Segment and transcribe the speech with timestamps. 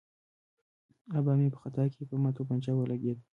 [1.17, 3.17] آبا مې په خطا کې په تومانچه ولګېد.